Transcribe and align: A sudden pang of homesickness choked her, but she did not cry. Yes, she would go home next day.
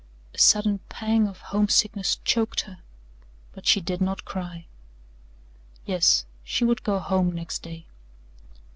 A 0.33 0.39
sudden 0.39 0.79
pang 0.89 1.27
of 1.27 1.41
homesickness 1.53 2.17
choked 2.25 2.61
her, 2.61 2.79
but 3.51 3.67
she 3.67 3.79
did 3.79 4.01
not 4.01 4.25
cry. 4.25 4.65
Yes, 5.85 6.25
she 6.43 6.63
would 6.65 6.81
go 6.83 6.97
home 6.97 7.31
next 7.31 7.61
day. 7.61 7.85